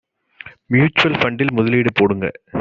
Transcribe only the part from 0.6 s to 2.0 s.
mutual ஃபண்டில் முதலீடு